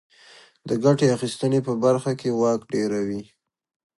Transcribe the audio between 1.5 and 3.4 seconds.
په برخه کې واک ډېروي.